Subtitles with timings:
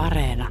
[0.00, 0.48] Areena.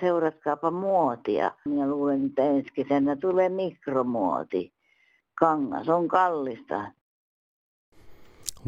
[0.00, 1.52] Seuratkaapa muotia.
[1.64, 4.72] Minä luulen, että ensi kesänä tulee mikromuoti.
[5.34, 6.92] Kangas on kallista.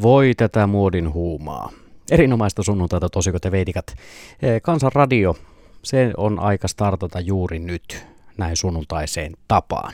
[0.02, 1.70] Voi tätä muodin huumaa.
[2.10, 3.94] Erinomaista sunnuntaita tosikot ja veitikat.
[4.42, 5.36] Eh, Kansan radio,
[5.82, 8.06] se on aika startata juuri nyt
[8.38, 9.92] näin sunnuntaiseen tapaan.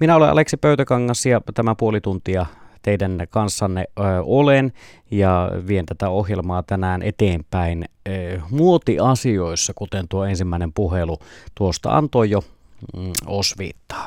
[0.00, 2.46] Minä olen Aleksi Pöytäkangas ja tämä puoli tuntia
[2.82, 4.72] teidän kanssanne ö, olen
[5.10, 11.18] ja vien tätä ohjelmaa tänään eteenpäin ö, muotiasioissa, kuten tuo ensimmäinen puhelu
[11.54, 12.42] tuosta antoi jo
[12.96, 14.06] mm, osviittaa.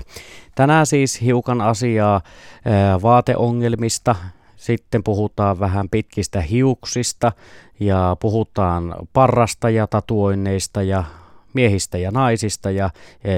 [0.56, 4.16] Tänään siis hiukan asiaa ö, vaateongelmista,
[4.62, 7.32] sitten puhutaan vähän pitkistä hiuksista
[7.80, 11.04] ja puhutaan parrasta ja tatuoinneista ja
[11.54, 12.90] miehistä ja naisista ja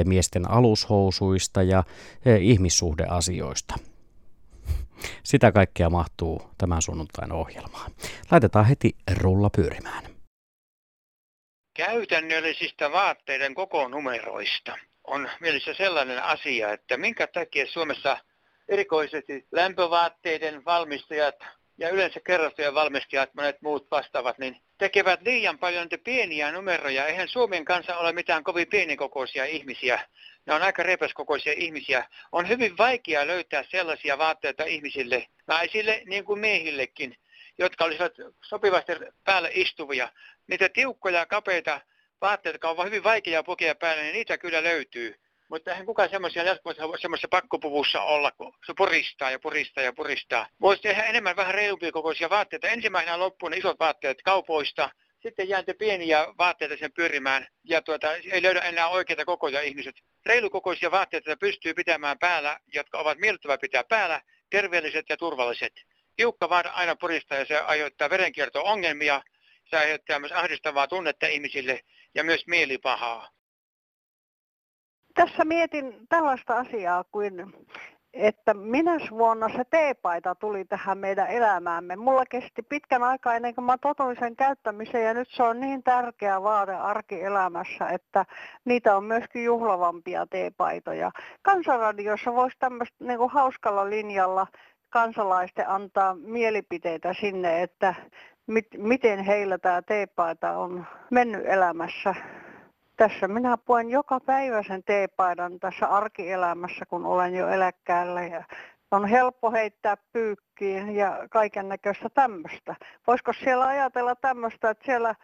[0.06, 1.84] miesten alushousuista ja
[2.40, 3.76] ihmissuhdeasioista.
[5.24, 7.92] Sitä kaikkea mahtuu tämän sunnuntain ohjelmaan.
[8.32, 10.04] Laitetaan heti rulla pyörimään.
[11.74, 14.78] Käytännöllisistä vaatteiden kokonumeroista
[15.08, 18.18] on mielessä sellainen asia, että minkä takia Suomessa
[18.70, 21.36] erikoisesti lämpövaatteiden valmistajat
[21.78, 27.08] ja yleensä kerrostojen valmistajat, monet muut vastaavat, niin tekevät liian paljon pieniä numeroja.
[27.08, 30.08] Eihän Suomen kanssa ole mitään kovin pienikokoisia ihmisiä.
[30.46, 32.06] Ne on aika repäskokoisia ihmisiä.
[32.32, 37.18] On hyvin vaikea löytää sellaisia vaatteita ihmisille, naisille niin kuin miehillekin,
[37.58, 38.92] jotka olisivat sopivasti
[39.24, 40.10] päälle istuvia.
[40.48, 41.82] Niitä tiukkoja, kapeita
[42.22, 45.23] vaatteita, jotka on hyvin vaikea pukea päälle, niin niitä kyllä löytyy.
[45.54, 50.48] Mutta eihän kukaan semmoisia jatkuvassa semmoisessa pakkopuvussa olla, kun se puristaa ja puristaa ja puristaa.
[50.62, 52.68] Voisi tehdä enemmän vähän reilumpia kokoisia vaatteita.
[52.68, 54.90] Ensimmäisenä loppuun ne isot vaatteet kaupoista,
[55.22, 59.96] sitten jää pieniä vaatteita sen pyörimään ja tuota, ei löydä enää oikeita kokoja ihmiset.
[60.26, 65.74] Reilukokoisia vaatteita pystyy pitämään päällä, jotka ovat miellyttävä pitää päällä, terveelliset ja turvalliset.
[66.16, 69.22] Tiukka vaan aina puristaa ja se aiheuttaa verenkierto-ongelmia,
[69.70, 71.80] se aiheuttaa myös ahdistavaa tunnetta ihmisille
[72.16, 73.30] ja myös mielipahaa.
[75.14, 77.54] Tässä mietin tällaista asiaa kuin,
[78.14, 81.96] että minä vuonna se teepaita tuli tähän meidän elämäämme.
[81.96, 85.84] Mulla kesti pitkän aikaa ennen kuin mä totuin sen käyttämiseen ja nyt se on niin
[85.84, 88.26] tärkeä vaade arkielämässä, että
[88.66, 91.12] niitä on myöskin juhlavampia teepaitoja.
[91.42, 94.48] Kansanradiossa voisi tämmöistä niin hauskalla linjalla
[94.90, 97.96] kansalaisten antaa mielipiteitä sinne, että
[98.48, 102.16] mit, miten heillä tämä teepaita on mennyt elämässä
[103.04, 108.44] tässä minä puen joka päivä sen teepaidan tässä arkielämässä, kun olen jo eläkkeellä ja
[108.92, 112.76] on helppo heittää pyykkiin ja kaiken näköistä tämmöistä.
[113.08, 115.16] Voisiko siellä ajatella tämmöistä, että siellä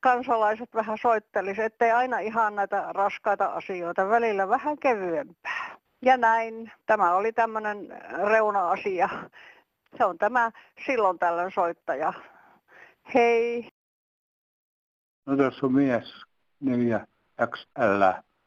[0.00, 5.76] kansalaiset vähän soittelisi, ettei aina ihan näitä raskaita asioita, välillä vähän kevyempää.
[6.02, 6.72] Ja näin.
[6.86, 7.88] Tämä oli tämmöinen
[8.24, 9.08] reuna-asia.
[9.98, 10.50] Se on tämä
[10.86, 12.12] silloin tällöin soittaja.
[13.14, 13.68] Hei.
[15.26, 16.24] No tässä on mies,
[16.60, 17.06] neljä
[17.40, 18.02] XL.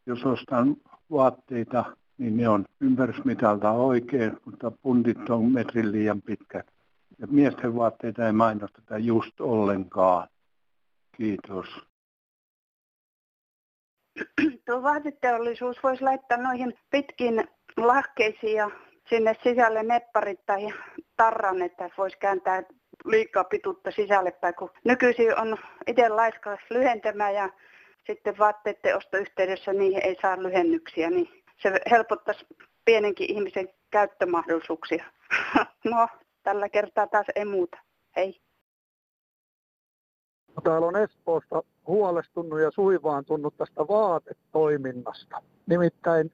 [0.05, 0.75] Jos ostan
[1.11, 1.85] vaatteita,
[2.17, 6.67] niin ne on ympärysmitalta oikein, mutta puntit on metrin liian pitkät.
[7.19, 10.27] Ja miesten vaatteita ei mainosteta just ollenkaan.
[11.17, 11.67] Kiitos.
[14.65, 17.47] Tuo vaateteollisuus voisi laittaa noihin pitkin
[17.77, 18.71] lahkeisiin ja
[19.09, 20.73] sinne sisälle nepparit tai
[21.17, 22.63] tarran, että voisi kääntää
[23.05, 27.49] liikaa pituutta sisälle päin, kun nykyisin on itse laiska lyhentämään ja
[28.07, 31.29] sitten vaatteiden ostoyhteydessä niihin ei saa lyhennyksiä, niin
[31.61, 32.45] se helpottaisi
[32.85, 35.05] pienenkin ihmisen käyttömahdollisuuksia.
[35.83, 36.07] No,
[36.43, 37.77] tällä kertaa taas ei muuta.
[38.15, 38.41] Hei.
[40.63, 45.41] Täällä on Espoosta huolestunut ja suivaantunut tästä vaatetoiminnasta.
[45.65, 46.31] Nimittäin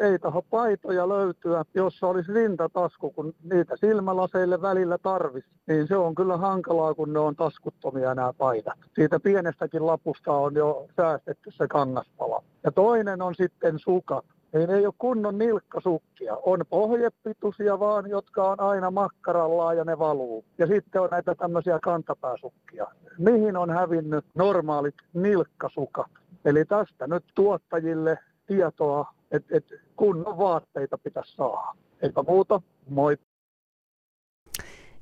[0.00, 5.48] ei taho paitoja löytyä, jossa olisi rintatasku, kun niitä silmälaseille välillä tarvisi.
[5.66, 8.78] Niin se on kyllä hankalaa, kun ne on taskuttomia nämä paidat.
[8.94, 12.42] Siitä pienestäkin lapusta on jo säästetty se kangaspala.
[12.64, 14.24] Ja toinen on sitten sukat.
[14.52, 16.36] Niin ei ole kunnon nilkkasukkia.
[16.36, 20.44] On pohjepituisia vaan, jotka on aina makkarallaan ja ne valuu.
[20.58, 22.86] Ja sitten on näitä tämmöisiä kantapääsukkia.
[23.18, 26.10] Mihin on hävinnyt normaalit nilkkasukat?
[26.44, 28.18] Eli tästä nyt tuottajille
[28.50, 29.64] tietoa, että et
[29.96, 31.74] kunnon vaatteita pitäisi saada.
[32.02, 33.16] Eipä muuta, moi.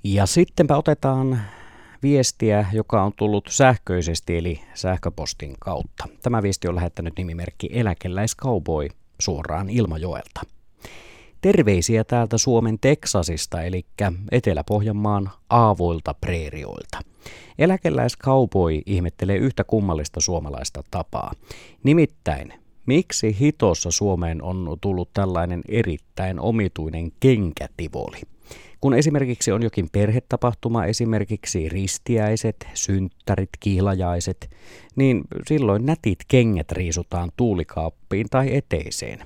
[0.05, 1.41] Ja sittenpä otetaan
[2.03, 6.05] viestiä, joka on tullut sähköisesti eli sähköpostin kautta.
[6.23, 8.89] Tämä viesti on lähettänyt nimimerkki Eläkeläiskauboi
[9.21, 10.41] suoraan Ilmajoelta.
[11.41, 13.87] Terveisiä täältä Suomen Teksasista, eli
[14.33, 16.99] Etelä-Pohjanmaan aavoilta preerioilta.
[17.59, 21.33] Eläkeläiskaupoi ihmettelee yhtä kummallista suomalaista tapaa.
[21.85, 22.53] Nimittäin,
[22.89, 28.21] miksi hitossa Suomeen on tullut tällainen erittäin omituinen kenkätivoli?
[28.81, 34.51] Kun esimerkiksi on jokin perhetapahtuma, esimerkiksi ristiäiset, synttärit, kihlajaiset,
[34.97, 39.19] niin silloin nätit kengät riisutaan tuulikaappiin tai eteiseen.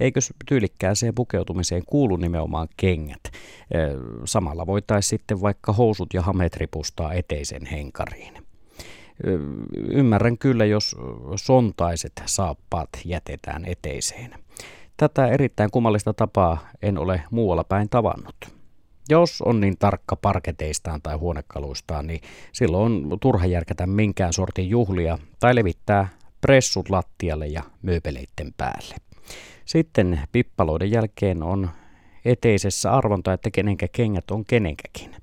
[0.00, 3.22] Eikö tyylikkääseen pukeutumiseen kuulu nimenomaan kengät?
[4.24, 8.45] Samalla voitaisiin sitten vaikka housut ja hamet ripustaa eteisen henkariin.
[9.90, 10.96] Ymmärrän kyllä, jos
[11.36, 14.34] sontaiset saappaat jätetään eteiseen.
[14.96, 18.36] Tätä erittäin kummallista tapaa en ole muualla päin tavannut.
[19.08, 22.20] Jos on niin tarkka parketeistaan tai huonekaluistaan, niin
[22.52, 26.08] silloin on turha järkätä minkään sortin juhlia tai levittää
[26.40, 28.94] pressut lattialle ja mööpeleitten päälle.
[29.64, 31.70] Sitten pippaloiden jälkeen on
[32.24, 35.16] eteisessä arvonta, että kenenkä kengät on kenenkäkin.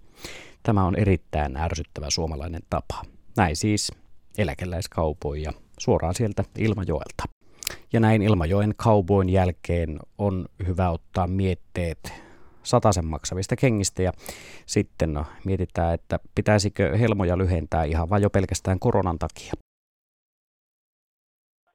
[0.64, 3.13] Tämä on erittäin ärsyttävä suomalainen tapa.
[3.38, 3.92] Näin siis
[4.38, 7.24] eläkeläiskaupoja suoraan sieltä Ilmajoelta.
[7.94, 12.00] Ja näin Ilmajoen kaupoin jälkeen on hyvä ottaa mietteet
[12.64, 14.12] sataisen maksavista kengistä ja
[14.66, 19.54] sitten no, mietitään, että pitäisikö helmoja lyhentää ihan vain jo pelkästään koronan takia.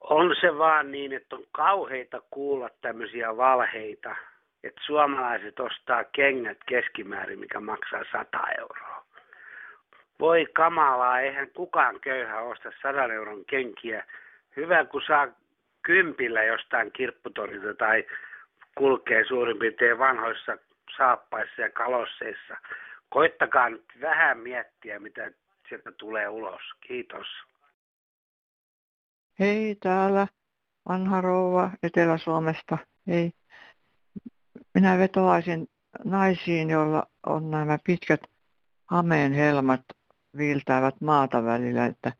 [0.01, 4.15] On se vaan niin, että on kauheita kuulla tämmöisiä valheita,
[4.63, 8.88] että suomalaiset ostaa kengät keskimäärin, mikä maksaa 100 euroa.
[10.19, 14.05] Voi kamalaa, eihän kukaan köyhä osta 100 euron kenkiä.
[14.55, 15.27] Hyvä, kun saa
[15.81, 18.05] kympillä jostain kirpputorilta tai
[18.77, 20.57] kulkee suurin piirtein vanhoissa
[20.97, 22.57] saappaissa ja kalosseissa.
[23.09, 25.31] Koittakaa nyt vähän miettiä, mitä
[25.69, 26.61] sieltä tulee ulos.
[26.87, 27.27] Kiitos.
[29.39, 30.27] Hei, täällä
[30.89, 32.77] vanha rouva Etelä-Suomesta.
[33.07, 33.31] Hei.
[34.73, 35.67] Minä vetoaisin
[36.03, 38.21] naisiin, joilla on nämä pitkät
[38.85, 39.81] hameen helmat
[40.37, 42.13] viiltävät maata välillä, että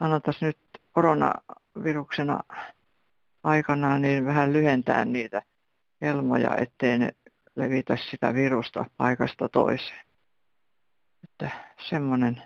[0.00, 0.58] annettaisiin nyt
[0.92, 2.40] koronaviruksena
[3.42, 5.42] aikana niin vähän lyhentää niitä
[6.00, 7.12] helmoja, ettei ne
[7.56, 10.06] levitä sitä virusta paikasta toiseen.
[11.24, 11.50] Että
[11.88, 12.42] semmoinen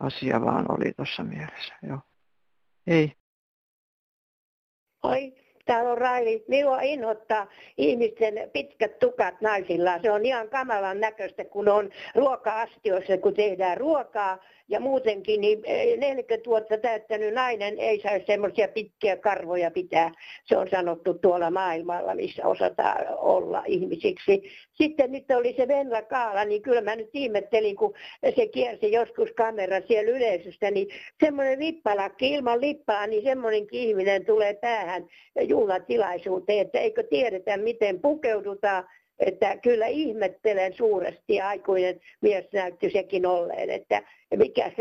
[0.00, 1.74] asia vaan oli tuossa mielessä.
[1.82, 2.00] Joo.
[2.86, 3.16] Ei.
[5.02, 6.44] Oi, täällä on Raili.
[6.48, 7.46] Minua inhottaa
[7.76, 9.98] ihmisten pitkät tukat naisilla.
[10.02, 15.62] Se on ihan kamalan näköistä, kun on ruoka-astioissa, kun tehdään ruokaa ja muutenkin niin
[16.00, 20.12] 40 eh, vuotta täyttänyt nainen ei saisi semmoisia pitkiä karvoja pitää.
[20.44, 24.42] Se on sanottu tuolla maailmalla, missä osataan olla ihmisiksi.
[24.76, 27.94] Sitten nyt oli se Venla Kaala, niin kyllä mä nyt ihmettelin, kun
[28.36, 30.88] se kiersi joskus kamera siellä yleisöstä, niin
[31.24, 35.06] semmoinen lippalakki ilman lippaa, niin semmoinenkin ihminen tulee päähän
[35.40, 38.84] juhlatilaisuuteen, että eikö tiedetä, miten pukeudutaan
[39.18, 44.02] että kyllä ihmettelen suuresti aikuinen mies näytti sekin olleen, että
[44.36, 44.72] mikä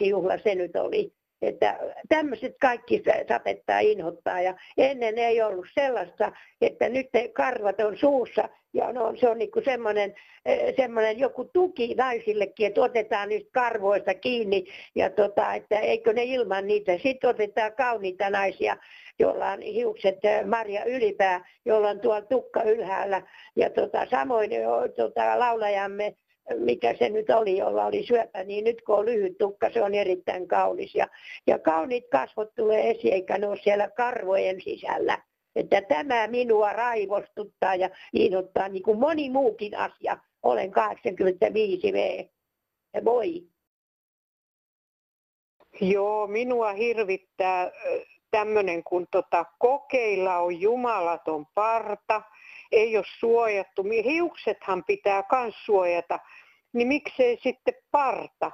[0.00, 1.17] juhla se nyt oli.
[1.42, 4.40] Että tämmöiset kaikki sapettaa inhottaa.
[4.40, 8.48] Ja ennen ei ollut sellaista, että nyt karvat on suussa.
[8.72, 10.14] Ja no, se on niin semmoinen,
[10.46, 14.64] eh, semmoinen joku tuki naisillekin, että otetaan niistä karvoista kiinni.
[14.94, 16.98] Ja tota, että eikö ne ilman niitä.
[16.98, 18.76] Sitten otetaan kauniita naisia,
[19.18, 23.22] jolla on hiukset eh, Maria Ylipää, jolla on tuolla tukka ylhäällä.
[23.56, 24.50] Ja tota, samoin
[24.96, 26.14] tota, laulajamme
[26.56, 29.94] mikä se nyt oli, jolla oli syöpä, niin nyt kun on lyhyt tukka, se on
[29.94, 30.94] erittäin kaunis.
[30.94, 31.06] Ja,
[31.46, 35.22] ja kauniit kasvot tulee esiin, eikä ne ole siellä karvojen sisällä.
[35.56, 40.18] Että tämä minua raivostuttaa ja inhottaa niin kuin moni muukin asia.
[40.42, 42.24] Olen 85 V.
[43.04, 43.42] Voi.
[45.80, 47.70] Joo, minua hirvittää
[48.30, 52.22] tämmöinen, kun tota, kokeilla on jumalaton parta,
[52.72, 53.84] ei ole suojattu.
[54.04, 56.18] Hiuksethan pitää myös suojata,
[56.72, 58.50] niin miksei sitten parta.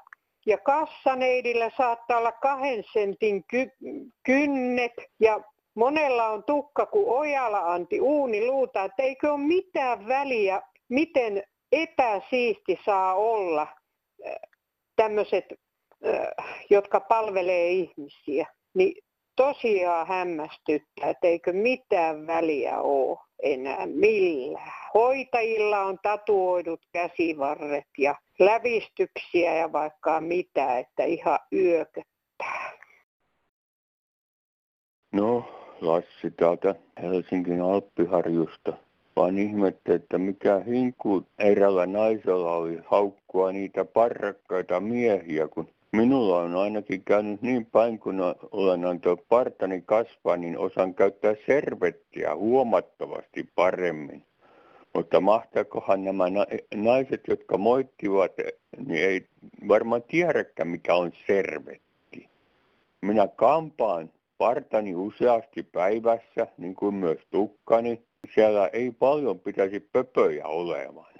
[0.46, 3.76] Ja kassaneidillä saattaa olla kahden sentin ky-
[4.22, 5.40] kynnet ja
[5.74, 11.42] monella on tukka kuin ojala anti uuni luuta, että eikö ole mitään väliä, miten
[11.72, 13.66] epäsiisti saa olla
[14.96, 15.44] tämmöiset,
[16.70, 18.46] jotka palvelee ihmisiä.
[18.74, 19.04] Niin
[19.36, 24.72] tosiaan hämmästyttää, että eikö mitään väliä ole enää millään.
[24.94, 32.72] Hoitajilla on tatuoidut käsivarret ja lävistyksiä ja vaikka mitä, että ihan yököttää.
[35.12, 35.44] No,
[35.80, 38.72] Lassi täältä Helsingin Alppiharjusta.
[39.16, 46.56] Vaan ihmette, että mikä hinku erällä naisella oli haukkua niitä parrakkaita miehiä, kun Minulla on
[46.56, 48.20] ainakin käynyt niin päin, kun
[48.50, 54.24] olen antanut partani kasvaa, niin osan käyttää servettiä huomattavasti paremmin.
[54.94, 56.24] Mutta mahtaakohan nämä
[56.74, 58.32] naiset, jotka moittivat,
[58.86, 59.26] niin ei
[59.68, 62.28] varmaan tiedäkään, mikä on servetti.
[63.02, 68.02] Minä kampaan partani useasti päivässä, niin kuin myös tukkani.
[68.34, 71.13] Siellä ei paljon pitäisi pöpöjä olemaan.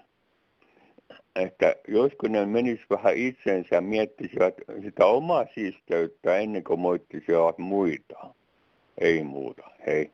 [1.37, 8.35] Että josko ne menis vähän itsensä miettisivät sitä omaa siisteyttä ennen kuin moittisivat muita.
[8.99, 9.63] Ei muuta.
[9.87, 10.11] Hei.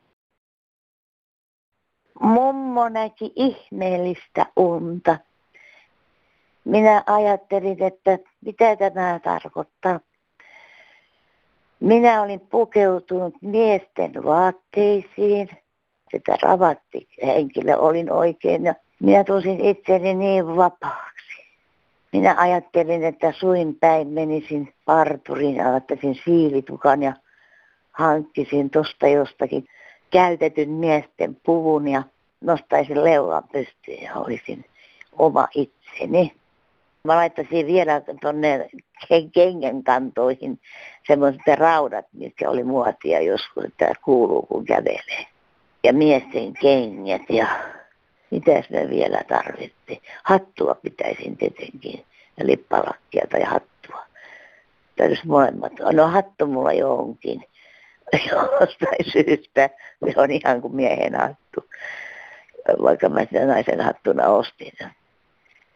[2.21, 5.17] Mummo näki ihmeellistä unta.
[6.65, 9.99] Minä ajattelin, että mitä tämä tarkoittaa.
[11.79, 15.49] Minä olin pukeutunut miesten vaatteisiin.
[16.11, 21.45] Sitä ravatti henkilö olin oikein ja minä tulisin itseni niin vapaaksi.
[22.13, 27.13] Minä ajattelin, että suin päin menisin parturiin ja ottaisin siilitukan ja
[27.91, 29.67] hankkisin tuosta jostakin
[30.11, 32.03] käytetyn miesten puvun ja
[32.41, 34.65] nostaisin leuan pystyyn ja olisin
[35.11, 36.33] oma itseni.
[37.03, 38.69] Mä laittaisin vielä tuonne
[39.33, 40.59] kengän kantoihin
[41.07, 45.25] semmoiset raudat, mitkä oli muotia joskus, että kuuluu kun kävelee.
[45.83, 47.47] Ja miesten kengät ja
[48.31, 50.01] mitäs me vielä tarvittiin.
[50.23, 52.05] Hattua pitäisin tietenkin
[52.37, 54.05] ja lippalakkia tai hattua.
[54.95, 55.73] Täytyisi molemmat.
[55.93, 57.45] No hattu mulla jo onkin.
[58.31, 59.69] Jostain syystä
[60.13, 61.65] se on ihan kuin miehen hattu.
[62.83, 64.73] Vaikka mä sitä naisen hattuna ostin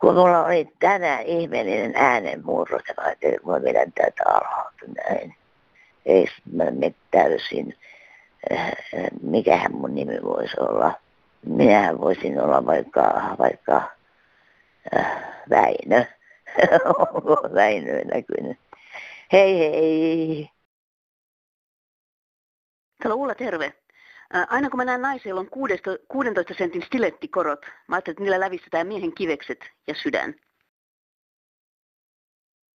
[0.05, 5.35] kun mulla oli tänään ihmeellinen äänenmurros, ja mä ajattelin, että mä vedän tätä alhaalta näin.
[6.05, 6.63] Ei mä
[7.11, 7.75] täysin,
[8.53, 8.71] äh,
[9.21, 10.93] mikähän mun nimi voisi olla.
[11.45, 13.91] Minähän voisin olla vaikka, vaikka
[14.95, 16.05] äh, Väinö.
[16.99, 18.57] Onko Väinö näkynyt?
[19.31, 20.49] Hei hei!
[23.01, 23.73] Täällä Ulla, terve.
[24.49, 25.49] Aina kun mä näen naisia, joilla on
[26.07, 30.35] 16 sentin stilettikorot, mä ajattelin, että niillä lävistetään miehen kivekset ja sydän.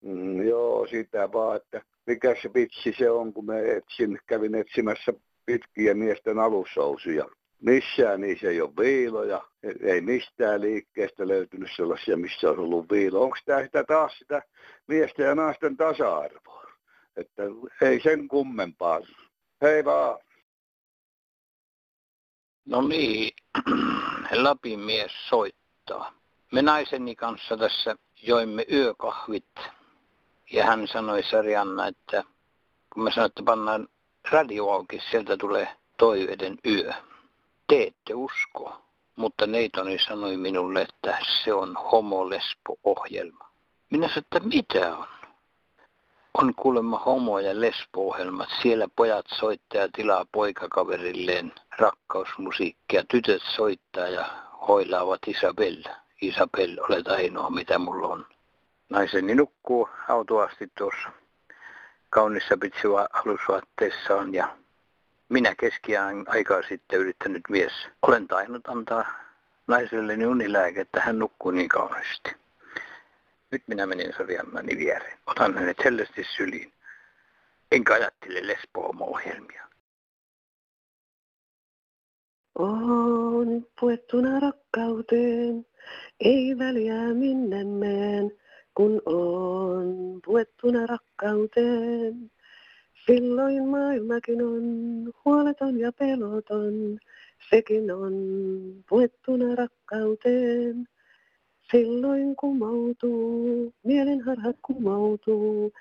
[0.02, 5.12] Mm, joo, sitä vaan, että mikä se vitsi se on, kun me etsin, kävin etsimässä
[5.46, 7.24] pitkiä miesten alussousuja.
[7.60, 9.44] Missään niissä ei ole viiloja,
[9.82, 13.22] ei mistään liikkeestä löytynyt sellaisia, missä olisi ollut viilo.
[13.22, 14.42] Onko tämä sitä taas sitä
[14.86, 16.70] miesten ja naisten tasa-arvoa?
[17.16, 17.42] Että
[17.82, 19.00] ei sen kummempaa.
[19.62, 20.18] Hei vaan.
[22.64, 23.32] No niin,
[24.42, 26.12] Lapin mies soittaa.
[26.52, 29.60] Me naiseni kanssa tässä joimme yökahvit
[30.52, 32.24] ja hän sanoi Sarjanna, että
[32.92, 33.88] kun mä sanoin, että pannaan
[34.30, 36.94] radio auki, sieltä tulee toiveiden yö.
[37.70, 38.82] Te ette usko,
[39.16, 43.50] mutta neitoni sanoi minulle, että se on homolespo-ohjelma.
[43.90, 45.06] Minä sanoin, että mitä on?
[46.34, 48.48] On kuulemma homo- ja lesbo-ohjelmat.
[48.62, 53.04] Siellä pojat soittaa ja tilaa poikakaverilleen rakkausmusiikkia.
[53.08, 54.24] Tytöt soittaa ja
[54.68, 55.90] hoilaavat Isabella.
[56.20, 58.26] Isabel, olet ainoa mitä mulla on.
[58.88, 61.08] Naiseni nukkuu autoasti tuossa
[62.10, 64.56] kaunissa pitsua alusvaatteessaan ja
[65.30, 67.72] minä keskiään aikaa sitten yrittänyt mies.
[68.02, 69.12] Olen tainnut antaa
[69.66, 72.30] naiselleni unilääkettä, hän nukkuu niin kauniisti.
[73.50, 75.18] Nyt minä menin Soriannani viereen.
[75.26, 76.72] Otan hänet hellästi syliin.
[77.72, 79.68] Enkä ajattele lesbo-ohjelmia.
[82.58, 85.66] On puettuna rakkauteen,
[86.20, 88.32] ei väliä minne meen,
[88.74, 92.30] kun on puettuna rakkauteen.
[93.06, 94.64] Silloin maailmakin on
[95.24, 96.98] huoleton ja peloton,
[97.50, 98.14] sekin on
[98.88, 100.88] puettuna rakkauteen.
[101.70, 105.72] Silloin kumoutuu, mielenharhat kumoutuu,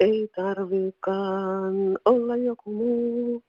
[0.00, 3.42] ei tarvikaan olla joku muu.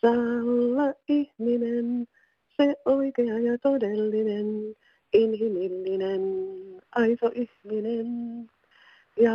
[0.00, 2.06] Saa olla ihminen,
[2.56, 4.76] se oikea ja todellinen,
[5.12, 6.22] inhimillinen,
[6.92, 8.06] aito ihminen.
[9.16, 9.32] Ja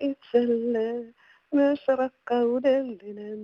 [0.00, 1.14] itselle
[1.54, 3.38] myös rakkaudellinen,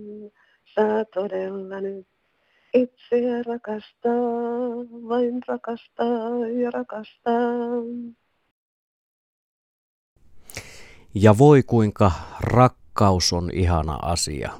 [0.75, 2.07] saa todella nyt
[2.73, 4.11] itseä rakastaa,
[5.09, 7.41] vain rakastaa ja rakastaa.
[11.13, 14.51] Ja voi kuinka rakkaus on ihana asia.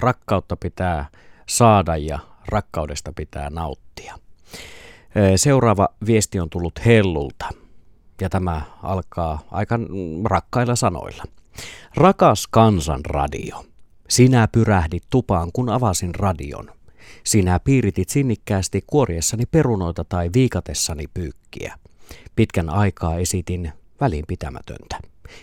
[0.00, 1.06] Rakkautta pitää
[1.48, 4.18] saada ja rakkaudesta pitää nauttia.
[5.36, 7.48] Seuraava viesti on tullut Hellulta
[8.20, 9.78] ja tämä alkaa aika
[10.24, 11.24] rakkailla sanoilla.
[11.94, 13.64] Rakas kansanradio,
[14.08, 16.70] sinä pyrähdit tupaan kun avasin radion.
[17.24, 21.78] Sinä piiritit sinnikkäästi kuoriessani perunoita tai viikatessani pyykkiä.
[22.36, 25.00] Pitkän aikaa esitin välinpitämätöntä.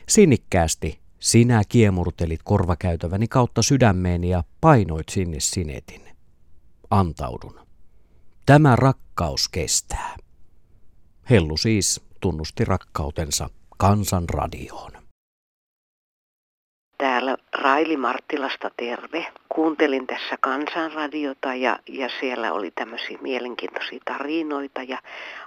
[0.10, 6.02] Sinnikkäästi sinä kiemurtelit korvakäytäväni kautta sydämeeni ja painoit sinne sinetin.
[6.90, 7.60] Antaudun.
[8.46, 10.16] Tämä rakkaus kestää.
[11.30, 14.92] Hellu siis tunnusti rakkautensa kansanradioon.
[16.98, 19.28] Täällä Raili Marttilasta terve.
[19.50, 24.98] Kuuntelin tässä kansanradiota ja, ja siellä oli tämmöisiä mielenkiintoisia tarinoita ja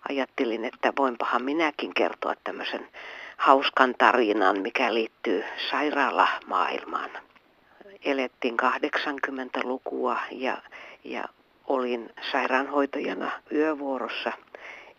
[0.09, 2.89] ajattelin, että voinpahan minäkin kertoa tämmöisen
[3.37, 7.11] hauskan tarinan, mikä liittyy sairaalamaailmaan.
[8.05, 10.57] Elettiin 80-lukua ja,
[11.05, 11.25] ja
[11.67, 14.33] olin sairaanhoitajana yövuorossa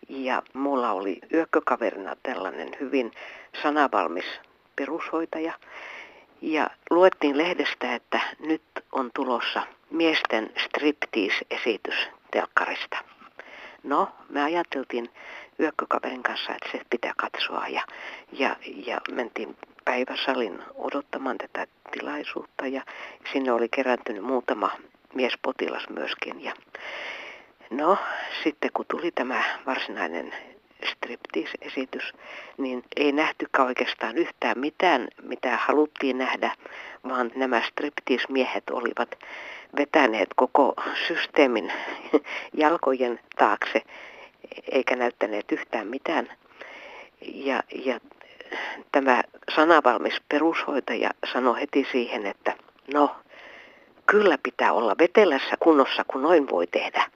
[0.08, 3.12] ja mulla oli yökkökaverina tällainen hyvin
[3.62, 4.40] sanavalmis
[4.76, 5.52] perushoitaja.
[6.42, 12.98] Ja luettiin lehdestä, että nyt on tulossa miesten striptease-esitys telkkarista.
[13.82, 15.10] No, me ajateltiin
[15.60, 17.82] yökkökaverin kanssa, että se pitää katsoa ja,
[18.32, 18.56] ja,
[18.86, 22.82] ja mentiin päiväsalin odottamaan tätä tilaisuutta ja
[23.32, 24.70] sinne oli kerääntynyt muutama
[25.14, 26.44] miespotilas myöskin.
[26.44, 26.54] Ja
[27.70, 27.98] no,
[28.42, 30.34] sitten kun tuli tämä varsinainen
[30.86, 32.12] striptease-esitys,
[32.58, 36.52] niin ei nähtykään oikeastaan yhtään mitään, mitä haluttiin nähdä,
[37.08, 39.18] vaan nämä striptease-miehet olivat
[39.76, 40.74] vetäneet koko
[41.08, 41.72] systeemin
[42.54, 43.82] jalkojen taakse,
[44.72, 46.28] eikä näyttäneet yhtään mitään.
[47.34, 48.00] Ja, ja
[48.92, 49.22] tämä
[49.54, 52.54] sanavalmis perushoitaja sanoi heti siihen, että
[52.94, 53.16] no,
[54.06, 57.10] kyllä pitää olla vetelässä kunnossa, kun noin voi tehdä.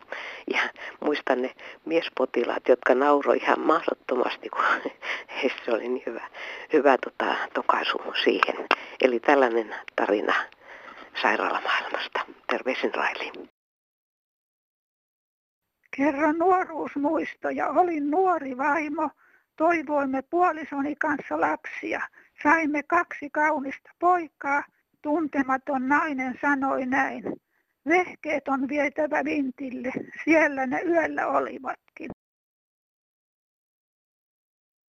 [0.50, 0.60] Ja
[1.00, 4.64] muistan ne miespotilaat, jotka nauroi ihan mahdottomasti, kun
[5.42, 6.28] heistä oli niin hyvä,
[6.72, 8.66] hyvä tota, tokaisu siihen.
[9.00, 10.34] Eli tällainen tarina
[11.22, 12.20] sairaalamaailmasta.
[12.46, 13.32] Terveisin Raili.
[15.96, 17.68] Kerran nuoruusmuistoja.
[17.68, 19.10] Olin nuori vaimo.
[19.56, 22.08] Toivoimme puolisoni kanssa lapsia.
[22.42, 24.62] Saimme kaksi kaunista poikaa.
[25.04, 27.24] Tuntematon nainen sanoi näin.
[27.88, 29.92] Vehkeet on vietävä vintille,
[30.24, 32.10] siellä ne yöllä olivatkin.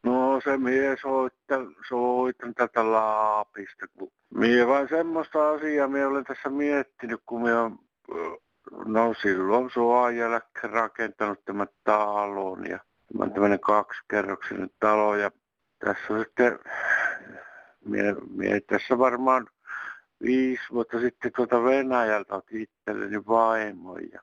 [0.03, 3.85] No se mies soittaa, soitan tätä Laapista.
[4.33, 7.79] Mie vain semmoista asiaa mie olen tässä miettinyt, kun mie on,
[8.85, 9.69] no silloin
[10.17, 12.79] jälkeen rakentanut tämän talon ja
[13.11, 15.31] tämä on tämmöinen kaksikerroksinen talo ja
[15.79, 16.59] tässä on sitten,
[17.85, 19.47] mie, mie tässä varmaan
[20.25, 24.21] viisi vuotta sitten tuota Venäjältä otin itselleni vaimon ja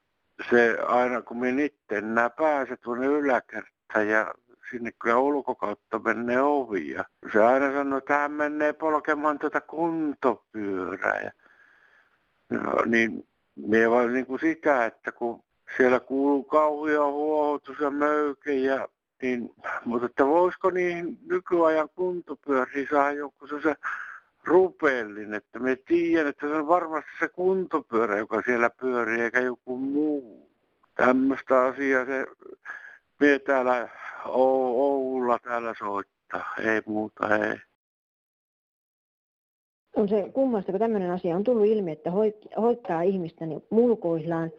[0.51, 4.35] se aina kun minä itse enää pääse tuonne yläkertaan ja
[4.71, 11.21] sinne kyllä ulkokautta menee ovi ja se aina sanoi, että hän menee polkemaan tuota kuntopyörää
[11.21, 11.31] ja
[12.51, 15.45] no, niin minä vaan niin kuin sitä, että kun
[15.77, 18.88] siellä kuuluu kauhia huohotus ja möyke ja
[19.23, 19.51] niin,
[19.85, 23.75] mutta että voisiko niihin nykyajan kuntopyöriin saada joku se
[24.45, 29.77] rupellin, että me tiedän, että se on varmasti se kuntopyörä, joka siellä pyörii, eikä joku
[29.77, 30.51] muu.
[30.95, 32.27] Tämmöistä asiaa se
[33.21, 33.89] me täällä
[34.27, 37.57] Oululla täällä soittaa, ei muuta, ei.
[39.97, 42.11] On se kummasta, kun tämmöinen asia on tullut ilmi, että
[42.57, 44.51] hoitaa ihmistä niin mulkoillaan.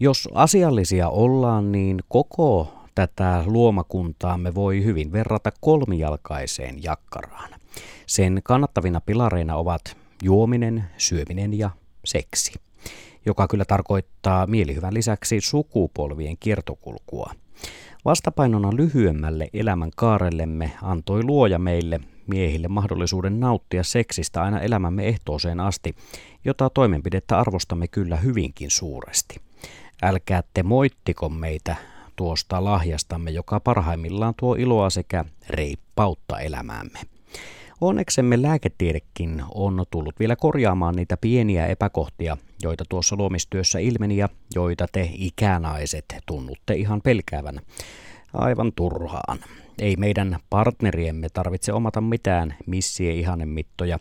[0.00, 7.50] Jos asiallisia ollaan, niin koko tätä luomakuntaamme voi hyvin verrata kolmijalkaiseen jakkaraan.
[8.06, 11.70] Sen kannattavina pilareina ovat juominen, syöminen ja
[12.04, 12.54] seksi,
[13.26, 17.32] joka kyllä tarkoittaa mielihyvän lisäksi sukupolvien kiertokulkua.
[18.04, 25.94] Vastapainona lyhyemmälle elämän kaarellemme antoi luoja meille miehille mahdollisuuden nauttia seksistä aina elämämme ehtooseen asti,
[26.44, 29.36] jota toimenpidettä arvostamme kyllä hyvinkin suuresti.
[30.02, 31.76] Älkää te moittiko meitä
[32.16, 36.98] tuosta lahjastamme, joka parhaimmillaan tuo iloa sekä reippautta elämäämme.
[37.80, 44.86] Onneksemme lääketiedekin on tullut vielä korjaamaan niitä pieniä epäkohtia, joita tuossa luomistyössä ilmeni ja joita
[44.92, 47.60] te ikänaiset tunnutte ihan pelkäävän
[48.32, 49.38] aivan turhaan.
[49.78, 53.98] Ei meidän partneriemme tarvitse omata mitään missien ihanemittoja,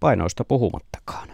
[0.00, 1.28] painoista puhumattakaan.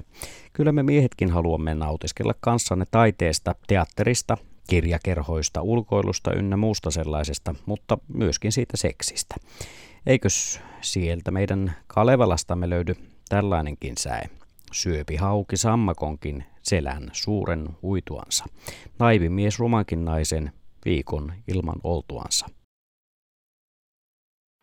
[0.52, 4.36] Kyllä me miehetkin haluamme nautiskella kanssanne taiteesta, teatterista,
[4.68, 9.34] kirjakerhoista, ulkoilusta ynnä muusta sellaisesta, mutta myöskin siitä seksistä.
[10.06, 12.94] Eikös sieltä meidän Kalevalastamme löydy
[13.28, 14.22] tällainenkin säe?
[14.72, 18.44] Syöpi hauki sammakonkin selän suuren uituansa.
[18.98, 20.52] Naivi mies rumankin naisen
[20.84, 22.46] viikon ilman oltuansa.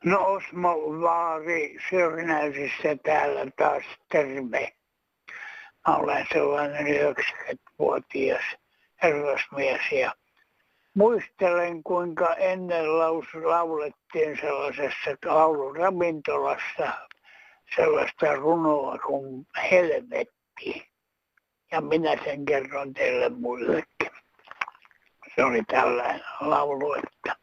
[0.03, 4.73] No Osmo Vaari Syrnäisissä täällä taas terve.
[5.87, 8.43] Mä olen sellainen 90-vuotias
[9.03, 10.13] herrasmies ja
[10.93, 16.91] muistelen kuinka ennen laus, laulettiin sellaisessa lauluravintolassa
[17.75, 20.87] sellaista runoa kuin Helvetti.
[21.71, 24.11] Ja minä sen kerron teille muillekin.
[25.35, 27.42] Se oli tällainen laulu, että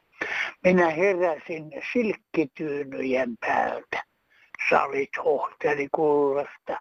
[0.64, 4.03] minä heräsin silkkityynyjen päältä.
[4.70, 6.81] Salit hohteli kullasta,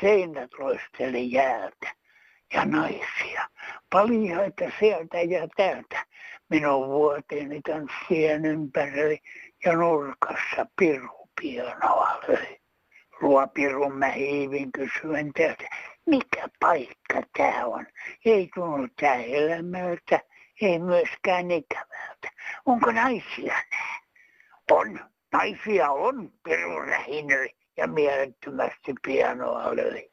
[0.00, 1.94] seinät loisteli jäältä
[2.54, 3.48] ja naisia.
[3.90, 6.06] Paljaita sieltä ja täältä.
[6.50, 9.18] Minun vuoteeni tanssien ympäröi
[9.64, 12.56] ja nurkassa piru pianoa löi.
[13.94, 15.64] Mä hiivin kysyen täältä,
[16.06, 17.86] mikä paikka tää on?
[18.24, 20.20] Ei tunnu tää elämältä,
[20.60, 22.30] ei myöskään ikävältä.
[22.66, 24.00] Onko naisia nää?
[24.70, 25.00] On.
[25.32, 30.10] Naisia on, piru rähinöi ja mielettömästi pianoa löi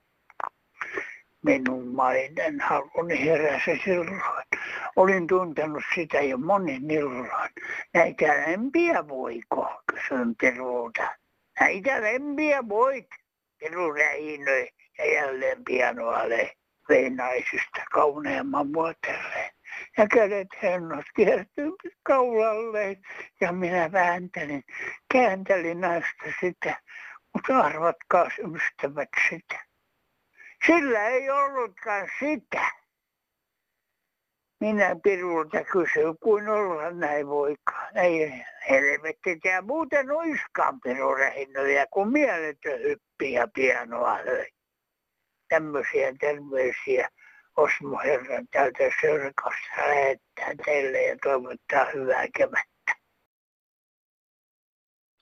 [1.43, 4.21] minun maiden haluni heräsi silloin.
[4.95, 7.49] Olin tuntenut sitä jo monen illan.
[7.93, 11.07] Näitä lempiä voiko, kysyin Pirulta.
[11.59, 13.09] Näitä lempiä voit,
[13.59, 16.19] Piru räinöi ja jälleen pianoa
[16.89, 19.51] vei naisista kauneamman vuotelleen.
[19.97, 21.71] Ja kädet hennot kiertyi
[22.03, 23.01] kaulalleen
[23.41, 24.63] ja minä vääntelin,
[25.13, 26.81] kääntelin naista sitä,
[27.33, 29.73] mutta arvatkaa ystävät sitä
[30.65, 32.71] sillä ei ollutkaan sitä.
[34.59, 37.97] Minä Pirulta kysyin, kuin olla näin voikaan.
[37.97, 44.47] Ei helvetti, tämä muuten oiskaan pirurähinnöjä, kun mieletön hyppi ja pianoa löi.
[45.49, 47.09] Tämmöisiä terveisiä
[47.57, 52.73] Osmo Herran täältä Sörkosta lähettää teille ja toivottaa hyvää kevättä.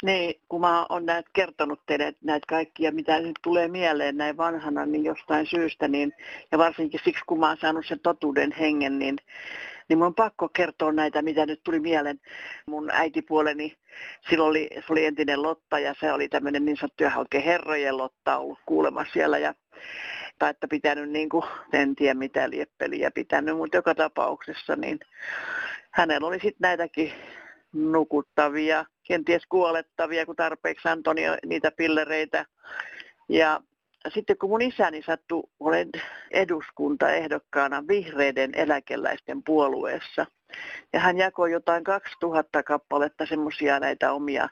[0.04, 4.86] Niin, kun mä oon näet kertonut teille näitä kaikkia, mitä nyt tulee mieleen näin vanhana,
[4.86, 6.14] niin jostain syystä, niin,
[6.52, 9.16] ja varsinkin siksi, kun mä oon saanut sen totuuden hengen, niin,
[9.90, 12.20] niin mun on pakko kertoa näitä, mitä nyt tuli mieleen.
[12.68, 13.78] Mun äitipuoleni,
[14.30, 18.38] silloin oli, se oli entinen Lotta, ja se oli tämmöinen niin sanottu oikein herrojen Lotta
[18.38, 19.54] ollut kuulemassa siellä, ja
[20.42, 25.00] tai että pitänyt niin kuin, en tiedä mitä lieppeliä pitänyt, mutta joka tapauksessa, niin
[25.92, 27.14] hänellä oli sitten näitäkin
[27.74, 32.46] nukuttavia, kenties kuolettavia, kun tarpeeksi antoi niitä pillereitä.
[33.30, 33.62] Ja
[34.14, 35.90] sitten kun mun isäni sattui, olen
[36.32, 40.26] eduskuntaehdokkaana vihreiden eläkeläisten puolueessa.
[40.94, 44.50] Ja hän jakoi jotain 2000 kappaletta semmoisia näitä omia,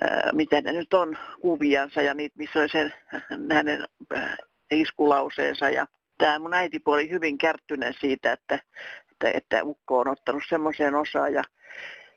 [0.00, 2.94] ää, miten ne nyt on, kuviansa ja niitä, missä oli sen
[3.52, 3.84] hänen
[4.70, 5.70] iskulauseensa.
[5.70, 5.86] Ja
[6.18, 8.58] tämä mun äitipuoli hyvin kärttyneen siitä, että,
[9.12, 11.32] että, että ukko on ottanut semmoiseen osaan.
[11.32, 11.42] Ja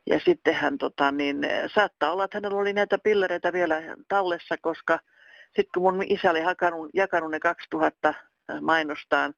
[0.10, 1.38] ja sitten hän tota, niin,
[1.74, 5.00] saattaa olla, että hänellä oli näitä pillereitä vielä tallessa, koska
[5.46, 8.14] sitten kun mun isä oli hakanut, jakanut ne 2000
[8.62, 9.34] mainostaan,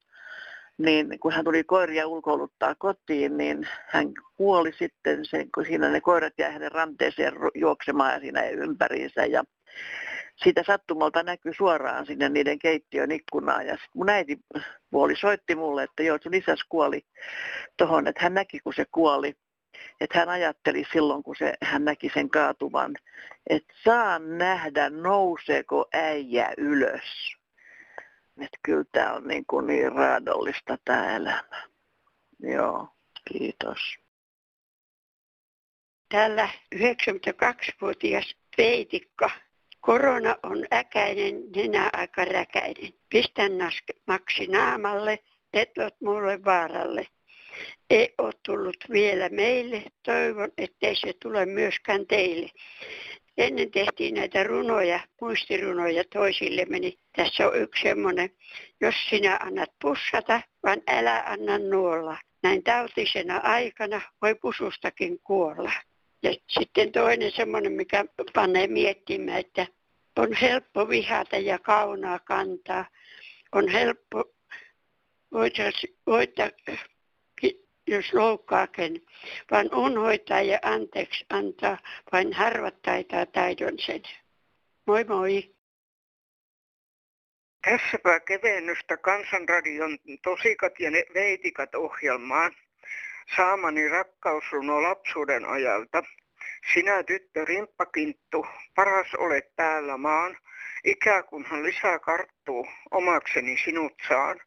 [0.78, 6.02] niin kun hän tuli koiria ulkoiluttaa kotiin, niin hän kuoli sitten, sen, kun siinä ne
[6.02, 9.26] koirat jäi hänen ranteeseen juoksemaan ja siinä ympäriinsä.
[9.26, 9.44] Ja
[10.36, 13.68] siitä sattumalta näkyy suoraan sinne niiden keittiön ikkunaan.
[13.68, 14.40] Ja sitten mun äiti
[14.92, 17.06] puoli soitti mulle, että joo, sun isäs kuoli
[17.78, 19.36] tuohon, että hän näki, kun se kuoli
[20.02, 22.96] että hän ajatteli silloin, kun se, hän näki sen kaatuvan,
[23.50, 27.36] että saan nähdä, nouseeko äijä ylös.
[28.42, 31.68] Että kyllä tämä on niin, kuin niin raadollista tämä elämä.
[32.40, 32.88] Joo,
[33.28, 33.80] kiitos.
[36.10, 39.30] Täällä 92-vuotias Veitikka.
[39.86, 42.94] Korona on äkäinen, nenä aika räkäinen.
[43.10, 43.52] Pistän
[44.08, 45.20] maksi naamalle,
[45.54, 45.70] et
[46.02, 47.08] mulle vaaralle
[47.90, 49.84] ei ole tullut vielä meille.
[50.04, 52.50] Toivon, ettei se tule myöskään teille.
[53.38, 57.00] Ennen tehtiin näitä runoja, muistirunoja toisille meni.
[57.16, 58.30] Tässä on yksi semmoinen,
[58.82, 62.18] jos sinä annat pussata, vaan älä anna nuolla.
[62.44, 65.72] Näin tautisena aikana voi pusustakin kuolla.
[66.24, 69.68] Ja sitten toinen semmoinen, mikä panee miettimään, että
[70.18, 72.86] on helppo vihata ja kaunaa kantaa.
[73.52, 74.24] On helppo
[76.06, 76.52] voita,
[77.88, 79.06] jos loukkaakin,
[79.52, 81.78] vaan unhoitaa ja anteeksi antaa,
[82.12, 84.02] vain harvat taitaa taidon sen.
[84.88, 85.56] Moi moi.
[87.66, 92.56] Tässäpä kevennystä Kansanradion Tosikat ja ne Veitikat ohjelmaan.
[93.36, 96.04] Saamani rakkausruno lapsuuden ajalta.
[96.74, 100.38] Sinä tyttö rimppakinttu, paras olet täällä maan.
[100.84, 104.40] Ikä kunhan lisää karttuu, omakseni sinut saan.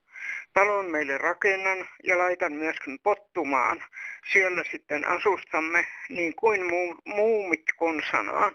[0.52, 3.84] Talon meille rakennan ja laitan myöskin pottumaan.
[4.32, 8.54] Siellä sitten asustamme niin kuin muu, muumit konsanaan.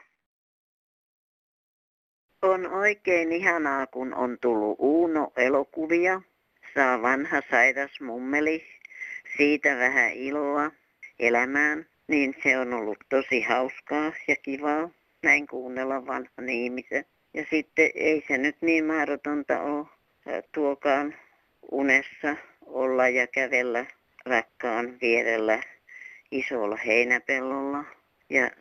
[2.42, 6.22] On oikein ihanaa, kun on tullut Uuno-elokuvia.
[6.74, 8.66] Saa vanha sairas mummeli
[9.38, 10.72] siitä vähän iloa
[11.20, 11.86] elämään.
[12.08, 14.90] Niin se on ollut tosi hauskaa ja kivaa
[15.24, 17.06] näin kuunnella vanhan ihmisen.
[17.34, 19.86] Ja sitten ei se nyt niin mahdotonta ole
[20.52, 21.16] tuokaan
[21.72, 23.86] unessa olla ja kävellä
[24.26, 25.60] rakkaan vierellä
[26.32, 27.84] isolla heinäpellolla
[28.30, 28.52] ja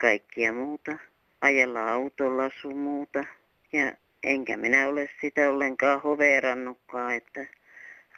[0.00, 0.98] kaikkia muuta.
[1.40, 3.24] Ajella autolla sun muuta.
[3.72, 7.46] Ja enkä minä ole sitä ollenkaan hoveerannutkaan, että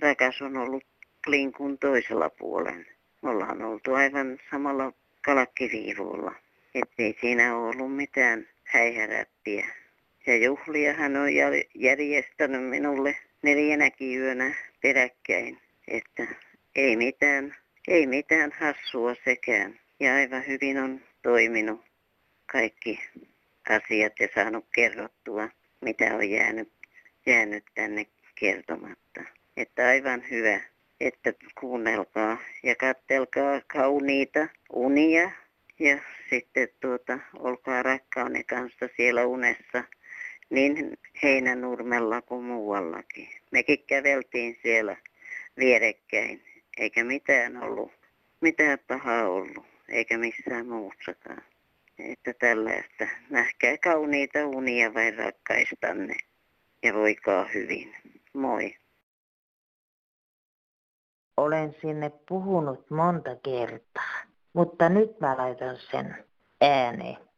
[0.00, 0.84] rakas on ollut
[1.24, 2.86] klinkun toisella puolen.
[3.22, 4.92] Me ollaan oltu aivan samalla
[5.24, 6.34] kalakkiviivulla.
[6.74, 9.66] Ettei siinä ollut mitään häihäräppiä.
[10.26, 11.28] Ja juhlia hän on
[11.74, 15.58] järjestänyt minulle neljänäkin yönä peräkkäin.
[15.88, 16.26] Että
[16.74, 17.56] ei mitään,
[17.88, 19.80] ei mitään hassua sekään.
[20.00, 21.80] Ja aivan hyvin on toiminut
[22.52, 23.00] kaikki
[23.68, 25.48] asiat ja saanut kerrottua,
[25.80, 26.72] mitä on jäänyt,
[27.26, 29.20] jäänyt tänne kertomatta.
[29.56, 30.60] Että aivan hyvä,
[31.00, 35.30] että kuunnelkaa ja kattelkaa kauniita unia
[35.78, 35.98] ja
[36.30, 39.84] sitten tuota, olkaa rakkauden kanssa siellä unessa
[40.50, 43.28] niin heinänurmella kuin muuallakin.
[43.50, 44.96] Mekin käveltiin siellä
[45.58, 46.42] vierekkäin,
[46.78, 47.92] eikä mitään ollut,
[48.40, 51.42] mitään pahaa ollut, eikä missään muussakaan.
[51.98, 56.14] Että tällaista, nähkää kauniita unia vain rakkaistanne
[56.82, 57.96] ja voikaa hyvin.
[58.32, 58.74] Moi.
[61.40, 64.14] Olen sinne puhunut monta kertaa,
[64.52, 66.24] mutta nyt mä laitan sen
[66.60, 67.29] ääneen.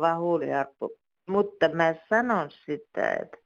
[0.00, 0.90] Vaan huuliarppu.
[1.28, 3.36] Mutta mä sanon sitä, että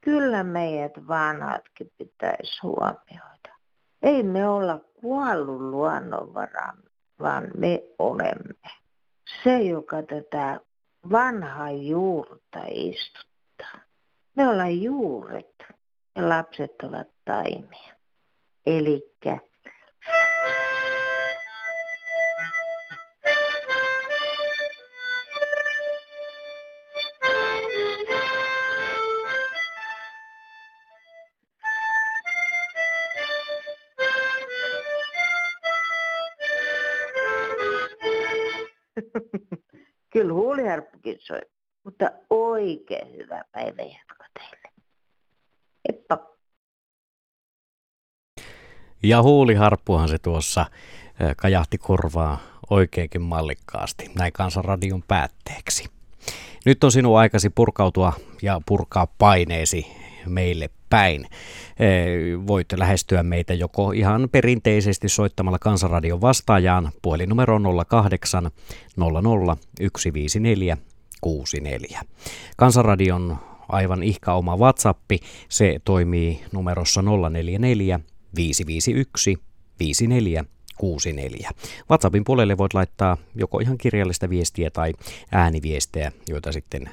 [0.00, 3.56] kyllä meidät vanhatkin pitäisi huomioida.
[4.02, 6.72] Ei me olla kuollut luonnonvara,
[7.20, 8.70] vaan me olemme.
[9.44, 10.60] Se, joka tätä
[11.10, 13.80] vanhaa juurta istuttaa.
[14.36, 15.64] Me ollaan juuret
[16.16, 17.94] ja lapset ovat taimia.
[18.66, 19.38] Elikkä
[40.70, 41.40] Huuliharppukin soi,
[41.84, 44.68] mutta oikein hyvä päivä jatko teille.
[45.88, 46.18] Heippa.
[49.02, 50.66] Ja huuliharppuhan se tuossa
[51.36, 52.38] kajahti korvaa
[52.70, 55.90] oikeinkin mallikkaasti, näin Kansanradion päätteeksi.
[56.66, 59.86] Nyt on sinun aikasi purkautua ja purkaa paineesi
[60.30, 61.26] meille päin.
[62.46, 68.50] Voit lähestyä meitä joko ihan perinteisesti soittamalla Kansanradion vastaajaan puhelinnumero 08
[68.96, 69.56] 00
[69.96, 70.76] 154
[71.20, 72.00] 64.
[72.56, 73.38] Kansanradion
[73.68, 75.10] aivan ihka oma WhatsApp,
[75.48, 78.00] se toimii numerossa 044
[78.36, 79.36] 551
[79.78, 80.44] 54
[80.76, 81.50] 64.
[81.90, 84.92] WhatsAppin puolelle voit laittaa joko ihan kirjallista viestiä tai
[85.32, 86.90] ääniviestejä, joita sitten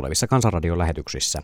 [0.00, 1.42] tulevissa Kansanradion lähetyksissä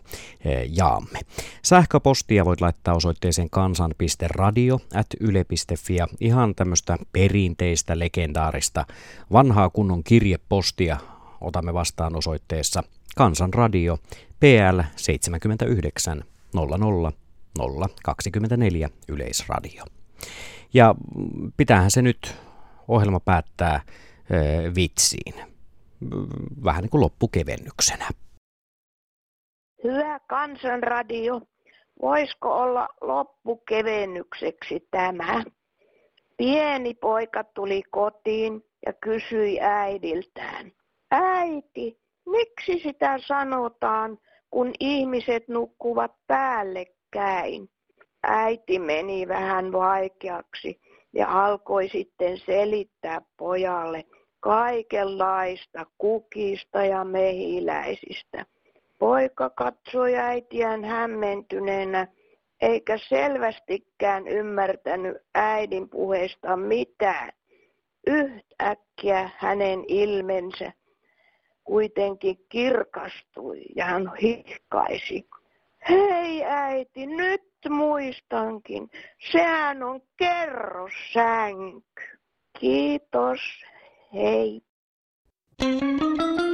[0.69, 1.19] jaamme.
[1.63, 8.85] Sähköpostia voit laittaa osoitteeseen kansan.radio.yle.fi ja ihan tämmöistä perinteistä, legendaarista,
[9.31, 10.97] vanhaa kunnon kirjepostia
[11.41, 12.83] otamme vastaan osoitteessa
[13.15, 13.97] kansanradio
[14.39, 17.11] PL 79 00
[18.03, 19.83] 024 Yleisradio.
[20.73, 20.95] Ja
[21.57, 22.35] pitäähän se nyt
[22.87, 23.91] ohjelma päättää ö,
[24.75, 25.33] vitsiin.
[26.63, 28.09] Vähän niin kuin loppukevennyksenä.
[29.83, 31.41] Hyvä kansanradio,
[32.01, 35.43] voisiko olla loppukevennykseksi tämä?
[36.37, 40.71] Pieni poika tuli kotiin ja kysyi äidiltään.
[41.11, 44.17] Äiti, miksi sitä sanotaan,
[44.49, 47.69] kun ihmiset nukkuvat päällekkäin?
[48.23, 50.81] Äiti meni vähän vaikeaksi
[51.13, 54.05] ja alkoi sitten selittää pojalle
[54.39, 58.45] kaikenlaista kukista ja mehiläisistä.
[58.99, 62.07] Poika katsoi äitiään hämmentyneenä
[62.61, 67.31] eikä selvästikään ymmärtänyt äidin puheesta mitään.
[68.07, 70.71] Yhtäkkiä hänen ilmensä
[71.63, 75.27] kuitenkin kirkastui ja hän hihkaisi.
[75.89, 78.89] Hei äiti, nyt muistankin.
[79.31, 82.01] Sehän on kerrossänky.
[82.59, 83.39] Kiitos.
[84.13, 84.61] Hei.
[85.59, 85.91] thank
[86.41, 86.46] you